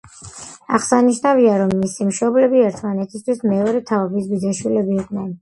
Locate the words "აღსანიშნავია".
0.77-1.51